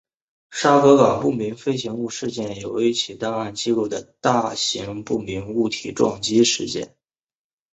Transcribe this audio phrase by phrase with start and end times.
[0.49, 6.95] 沙格港不明飞行物事件的一起有档案记录的大型不明物体撞击事件。